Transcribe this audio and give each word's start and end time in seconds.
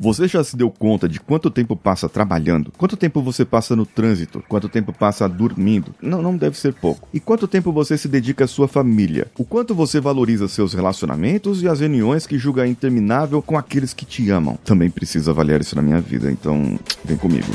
Você 0.00 0.28
já 0.28 0.44
se 0.44 0.56
deu 0.56 0.70
conta 0.70 1.08
de 1.08 1.18
quanto 1.18 1.50
tempo 1.50 1.74
passa 1.74 2.08
trabalhando? 2.08 2.72
Quanto 2.78 2.96
tempo 2.96 3.20
você 3.20 3.44
passa 3.44 3.74
no 3.74 3.84
trânsito? 3.84 4.44
Quanto 4.48 4.68
tempo 4.68 4.92
passa 4.92 5.28
dormindo? 5.28 5.92
Não, 6.00 6.22
não 6.22 6.36
deve 6.36 6.56
ser 6.56 6.72
pouco. 6.72 7.08
E 7.12 7.18
quanto 7.18 7.48
tempo 7.48 7.72
você 7.72 7.98
se 7.98 8.06
dedica 8.06 8.44
à 8.44 8.48
sua 8.48 8.68
família? 8.68 9.26
O 9.36 9.44
quanto 9.44 9.74
você 9.74 10.00
valoriza 10.00 10.46
seus 10.46 10.72
relacionamentos 10.72 11.64
e 11.64 11.68
as 11.68 11.80
reuniões 11.80 12.28
que 12.28 12.38
julga 12.38 12.64
interminável 12.64 13.42
com 13.42 13.58
aqueles 13.58 13.92
que 13.92 14.04
te 14.04 14.30
amam? 14.30 14.56
Também 14.64 14.88
preciso 14.88 15.32
avaliar 15.32 15.60
isso 15.60 15.74
na 15.74 15.82
minha 15.82 16.00
vida, 16.00 16.30
então 16.30 16.78
vem 17.04 17.16
comigo. 17.16 17.48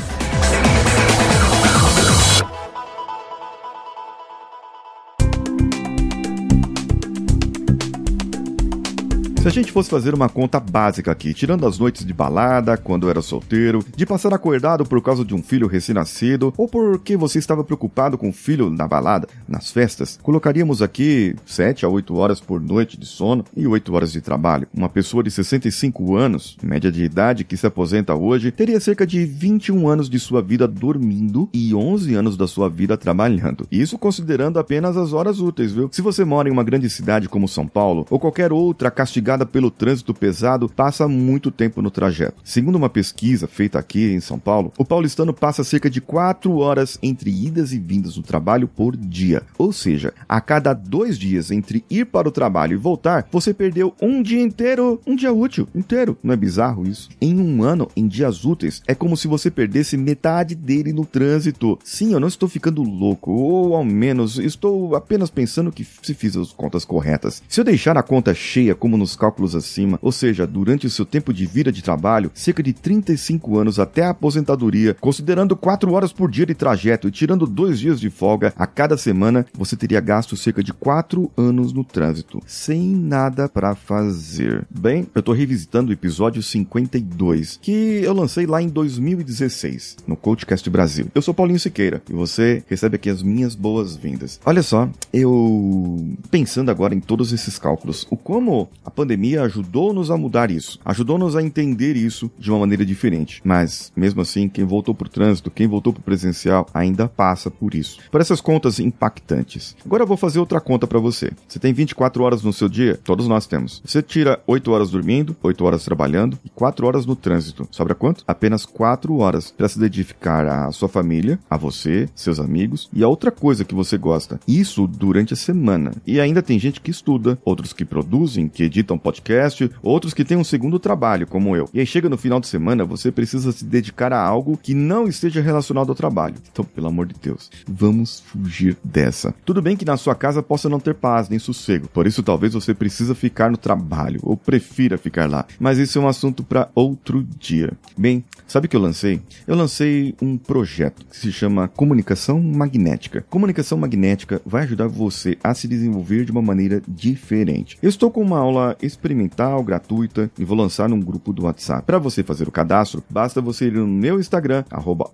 Se 9.44 9.48
a 9.48 9.52
gente 9.52 9.72
fosse 9.72 9.90
fazer 9.90 10.14
uma 10.14 10.26
conta 10.26 10.58
básica 10.58 11.12
aqui, 11.12 11.34
tirando 11.34 11.66
as 11.66 11.78
noites 11.78 12.02
de 12.02 12.14
balada, 12.14 12.78
quando 12.78 13.10
era 13.10 13.20
solteiro, 13.20 13.84
de 13.94 14.06
passar 14.06 14.32
acordado 14.32 14.86
por 14.86 15.02
causa 15.02 15.22
de 15.22 15.34
um 15.34 15.42
filho 15.42 15.66
recém-nascido, 15.66 16.54
ou 16.56 16.66
porque 16.66 17.14
você 17.14 17.40
estava 17.40 17.62
preocupado 17.62 18.16
com 18.16 18.30
o 18.30 18.32
filho 18.32 18.70
na 18.70 18.88
balada, 18.88 19.28
nas 19.46 19.70
festas, 19.70 20.18
colocaríamos 20.22 20.80
aqui 20.80 21.36
7 21.44 21.84
a 21.84 21.90
8 21.90 22.16
horas 22.16 22.40
por 22.40 22.58
noite 22.58 22.98
de 22.98 23.04
sono 23.04 23.44
e 23.54 23.66
8 23.66 23.92
horas 23.92 24.12
de 24.12 24.22
trabalho. 24.22 24.66
Uma 24.72 24.88
pessoa 24.88 25.22
de 25.22 25.30
65 25.30 26.16
anos, 26.16 26.56
média 26.62 26.90
de 26.90 27.04
idade, 27.04 27.44
que 27.44 27.58
se 27.58 27.66
aposenta 27.66 28.14
hoje, 28.14 28.50
teria 28.50 28.80
cerca 28.80 29.06
de 29.06 29.26
21 29.26 29.86
anos 29.86 30.08
de 30.08 30.18
sua 30.18 30.40
vida 30.40 30.66
dormindo 30.66 31.50
e 31.52 31.74
11 31.74 32.14
anos 32.14 32.38
da 32.38 32.48
sua 32.48 32.70
vida 32.70 32.96
trabalhando. 32.96 33.66
Isso 33.70 33.98
considerando 33.98 34.58
apenas 34.58 34.96
as 34.96 35.12
horas 35.12 35.38
úteis, 35.38 35.70
viu? 35.70 35.90
Se 35.92 36.00
você 36.00 36.24
mora 36.24 36.48
em 36.48 36.52
uma 36.52 36.64
grande 36.64 36.88
cidade 36.88 37.28
como 37.28 37.46
São 37.46 37.66
Paulo, 37.66 38.06
ou 38.08 38.18
qualquer 38.18 38.50
outra 38.50 38.90
castigada 38.90 39.33
pelo 39.46 39.70
trânsito 39.70 40.12
pesado 40.12 40.68
passa 40.68 41.08
muito 41.08 41.50
tempo 41.50 41.80
no 41.80 41.90
trajeto. 41.90 42.42
Segundo 42.44 42.76
uma 42.76 42.90
pesquisa 42.90 43.46
feita 43.46 43.78
aqui 43.78 44.12
em 44.12 44.20
São 44.20 44.38
Paulo, 44.38 44.72
o 44.76 44.84
paulistano 44.84 45.32
passa 45.32 45.64
cerca 45.64 45.88
de 45.88 46.00
4 46.00 46.54
horas 46.58 46.98
entre 47.02 47.30
idas 47.30 47.72
e 47.72 47.78
vindas 47.78 48.16
no 48.16 48.22
trabalho 48.22 48.68
por 48.68 48.96
dia. 48.96 49.42
Ou 49.56 49.72
seja, 49.72 50.12
a 50.28 50.40
cada 50.40 50.74
dois 50.74 51.18
dias 51.18 51.50
entre 51.50 51.84
ir 51.88 52.04
para 52.06 52.28
o 52.28 52.32
trabalho 52.32 52.74
e 52.74 52.76
voltar, 52.76 53.26
você 53.32 53.54
perdeu 53.54 53.94
um 54.00 54.22
dia 54.22 54.42
inteiro, 54.42 55.00
um 55.06 55.16
dia 55.16 55.32
útil 55.32 55.66
inteiro. 55.74 56.18
Não 56.22 56.34
é 56.34 56.36
bizarro 56.36 56.86
isso? 56.86 57.08
Em 57.20 57.38
um 57.38 57.62
ano, 57.62 57.88
em 57.96 58.06
dias 58.06 58.44
úteis, 58.44 58.82
é 58.86 58.94
como 58.94 59.16
se 59.16 59.26
você 59.26 59.50
perdesse 59.50 59.96
metade 59.96 60.54
dele 60.54 60.92
no 60.92 61.06
trânsito. 61.06 61.78
Sim, 61.82 62.12
eu 62.12 62.20
não 62.20 62.28
estou 62.28 62.48
ficando 62.48 62.82
louco, 62.82 63.32
ou 63.32 63.74
ao 63.74 63.84
menos 63.84 64.38
estou 64.38 64.94
apenas 64.94 65.30
pensando 65.30 65.72
que 65.72 65.86
se 66.02 66.12
fiz 66.12 66.36
as 66.36 66.52
contas 66.52 66.84
corretas. 66.84 67.42
Se 67.48 67.60
eu 67.60 67.64
deixar 67.64 67.96
a 67.96 68.02
conta 68.02 68.34
cheia 68.34 68.74
como 68.74 68.96
nos 68.96 69.16
cálculos 69.24 69.54
acima, 69.54 69.98
ou 70.02 70.12
seja, 70.12 70.46
durante 70.46 70.86
o 70.86 70.90
seu 70.90 71.06
tempo 71.06 71.32
de 71.32 71.46
vida 71.46 71.72
de 71.72 71.82
trabalho, 71.82 72.30
cerca 72.34 72.62
de 72.62 72.74
35 72.74 73.58
anos 73.58 73.78
até 73.78 74.04
a 74.04 74.10
aposentadoria, 74.10 74.94
considerando 75.00 75.56
4 75.56 75.90
horas 75.92 76.12
por 76.12 76.30
dia 76.30 76.44
de 76.44 76.54
trajeto 76.54 77.08
e 77.08 77.10
tirando 77.10 77.46
dois 77.46 77.80
dias 77.80 77.98
de 77.98 78.10
folga 78.10 78.52
a 78.54 78.66
cada 78.66 78.98
semana, 78.98 79.46
você 79.54 79.76
teria 79.76 79.98
gasto 79.98 80.36
cerca 80.36 80.62
de 80.62 80.74
4 80.74 81.30
anos 81.38 81.72
no 81.72 81.82
trânsito, 81.82 82.42
sem 82.46 82.94
nada 82.94 83.48
para 83.48 83.74
fazer. 83.74 84.66
Bem, 84.70 85.06
eu 85.14 85.22
tô 85.22 85.32
revisitando 85.32 85.88
o 85.88 85.94
episódio 85.94 86.42
52, 86.42 87.58
que 87.62 88.02
eu 88.02 88.12
lancei 88.12 88.44
lá 88.44 88.60
em 88.60 88.68
2016, 88.68 89.96
no 90.06 90.16
Coachcast 90.16 90.68
Brasil. 90.68 91.06
Eu 91.14 91.22
sou 91.22 91.32
Paulinho 91.32 91.58
Siqueira 91.58 92.02
e 92.10 92.12
você 92.12 92.62
recebe 92.68 92.96
aqui 92.96 93.08
as 93.08 93.22
minhas 93.22 93.54
boas-vindas. 93.54 94.38
Olha 94.44 94.62
só, 94.62 94.86
eu 95.14 96.14
pensando 96.30 96.70
agora 96.70 96.94
em 96.94 97.00
todos 97.00 97.32
esses 97.32 97.58
cálculos, 97.58 98.06
o 98.10 98.18
como 98.18 98.68
a 98.84 98.90
pandemia 98.90 99.13
pandemia 99.14 99.42
ajudou-nos 99.42 100.10
a 100.10 100.16
mudar 100.16 100.50
isso, 100.50 100.78
ajudou-nos 100.84 101.36
a 101.36 101.42
entender 101.42 101.96
isso 101.96 102.30
de 102.38 102.50
uma 102.50 102.58
maneira 102.58 102.84
diferente. 102.84 103.40
Mas, 103.44 103.92
mesmo 103.94 104.20
assim, 104.20 104.48
quem 104.48 104.64
voltou 104.64 104.94
para 104.94 105.06
o 105.06 105.10
trânsito, 105.10 105.50
quem 105.50 105.68
voltou 105.68 105.92
para 105.92 106.00
o 106.00 106.04
presencial, 106.04 106.66
ainda 106.74 107.08
passa 107.08 107.50
por 107.50 107.74
isso. 107.74 108.00
Por 108.10 108.20
essas 108.20 108.40
contas 108.40 108.80
impactantes. 108.80 109.76
Agora 109.84 110.02
eu 110.02 110.06
vou 110.06 110.16
fazer 110.16 110.40
outra 110.40 110.60
conta 110.60 110.86
para 110.86 110.98
você. 110.98 111.30
Você 111.46 111.58
tem 111.60 111.72
24 111.72 112.22
horas 112.24 112.42
no 112.42 112.52
seu 112.52 112.68
dia? 112.68 112.98
Todos 113.04 113.28
nós 113.28 113.46
temos. 113.46 113.80
Você 113.84 114.02
tira 114.02 114.40
8 114.46 114.70
horas 114.72 114.90
dormindo, 114.90 115.36
8 115.42 115.64
horas 115.64 115.84
trabalhando 115.84 116.38
e 116.44 116.48
4 116.48 116.86
horas 116.86 117.06
no 117.06 117.14
trânsito. 117.14 117.68
Sobra 117.70 117.94
quanto? 117.94 118.24
Apenas 118.26 118.66
4 118.66 119.16
horas 119.18 119.50
para 119.50 119.68
se 119.68 119.78
dedicar 119.78 120.46
à 120.46 120.72
sua 120.72 120.88
família, 120.88 121.38
a 121.48 121.56
você, 121.56 122.08
seus 122.14 122.40
amigos 122.40 122.90
e 122.92 123.04
a 123.04 123.08
outra 123.08 123.30
coisa 123.30 123.64
que 123.64 123.74
você 123.74 123.96
gosta. 123.96 124.40
Isso 124.48 124.86
durante 124.86 125.34
a 125.34 125.36
semana. 125.36 125.92
E 126.06 126.18
ainda 126.18 126.42
tem 126.42 126.58
gente 126.58 126.80
que 126.80 126.90
estuda, 126.90 127.38
outros 127.44 127.72
que 127.72 127.84
produzem, 127.84 128.48
que 128.48 128.64
editam 128.64 128.93
podcast, 128.98 129.70
outros 129.82 130.14
que 130.14 130.24
têm 130.24 130.36
um 130.36 130.44
segundo 130.44 130.78
trabalho, 130.78 131.26
como 131.26 131.56
eu. 131.56 131.68
E 131.72 131.80
aí 131.80 131.86
chega 131.86 132.08
no 132.08 132.18
final 132.18 132.40
de 132.40 132.46
semana, 132.46 132.84
você 132.84 133.10
precisa 133.10 133.52
se 133.52 133.64
dedicar 133.64 134.12
a 134.12 134.20
algo 134.20 134.58
que 134.60 134.74
não 134.74 135.06
esteja 135.06 135.40
relacionado 135.40 135.88
ao 135.88 135.94
trabalho. 135.94 136.36
Então, 136.50 136.64
pelo 136.64 136.88
amor 136.88 137.06
de 137.06 137.14
Deus, 137.20 137.50
vamos 137.66 138.20
fugir 138.20 138.76
dessa. 138.82 139.34
Tudo 139.44 139.62
bem 139.62 139.76
que 139.76 139.84
na 139.84 139.96
sua 139.96 140.14
casa 140.14 140.42
possa 140.42 140.68
não 140.68 140.80
ter 140.80 140.94
paz 140.94 141.28
nem 141.28 141.38
sossego, 141.38 141.88
por 141.88 142.06
isso 142.06 142.22
talvez 142.22 142.54
você 142.54 142.74
precisa 142.74 143.14
ficar 143.14 143.50
no 143.50 143.56
trabalho 143.56 144.20
ou 144.22 144.36
prefira 144.36 144.98
ficar 144.98 145.28
lá. 145.28 145.46
Mas 145.58 145.78
isso 145.78 145.98
é 145.98 146.00
um 146.00 146.08
assunto 146.08 146.42
para 146.42 146.68
outro 146.74 147.26
dia. 147.38 147.72
Bem, 147.96 148.24
sabe 148.46 148.66
o 148.66 148.70
que 148.70 148.76
eu 148.76 148.80
lancei? 148.80 149.20
Eu 149.46 149.56
lancei 149.56 150.14
um 150.20 150.36
projeto 150.36 151.04
que 151.06 151.16
se 151.16 151.32
chama 151.32 151.68
Comunicação 151.68 152.40
Magnética. 152.40 153.24
Comunicação 153.28 153.78
magnética 153.78 154.40
vai 154.44 154.64
ajudar 154.64 154.88
você 154.88 155.36
a 155.42 155.54
se 155.54 155.68
desenvolver 155.68 156.24
de 156.24 156.32
uma 156.32 156.42
maneira 156.42 156.82
diferente. 156.86 157.78
Eu 157.82 157.88
estou 157.88 158.10
com 158.10 158.22
uma 158.22 158.38
aula 158.38 158.76
experimental, 158.84 159.62
gratuita, 159.62 160.30
e 160.38 160.44
vou 160.44 160.56
lançar 160.56 160.88
num 160.88 161.00
grupo 161.00 161.32
do 161.32 161.44
WhatsApp. 161.44 161.84
Para 161.84 161.98
você 161.98 162.22
fazer 162.22 162.48
o 162.48 162.52
cadastro, 162.52 163.02
basta 163.08 163.40
você 163.40 163.66
ir 163.66 163.72
no 163.72 163.86
meu 163.86 164.20
Instagram, 164.20 164.64
arroba 164.70 165.10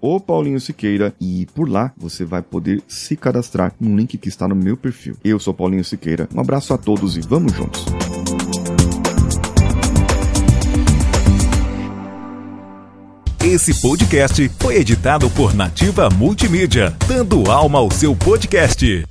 Siqueira, 0.60 1.14
e 1.20 1.46
por 1.54 1.68
lá 1.68 1.92
você 1.96 2.24
vai 2.24 2.42
poder 2.42 2.82
se 2.88 3.16
cadastrar 3.16 3.72
no 3.80 3.96
link 3.96 4.16
que 4.18 4.28
está 4.28 4.46
no 4.46 4.54
meu 4.54 4.76
perfil. 4.76 5.16
Eu 5.24 5.38
sou 5.38 5.54
Paulinho 5.54 5.84
Siqueira, 5.84 6.28
um 6.34 6.40
abraço 6.40 6.74
a 6.74 6.78
todos 6.78 7.16
e 7.16 7.20
vamos 7.20 7.52
juntos! 7.52 7.84
Esse 13.42 13.80
podcast 13.80 14.50
foi 14.60 14.76
editado 14.76 15.30
por 15.30 15.54
Nativa 15.54 16.10
Multimídia, 16.10 16.94
dando 17.08 17.50
alma 17.50 17.78
ao 17.78 17.90
seu 17.90 18.14
podcast. 18.14 19.09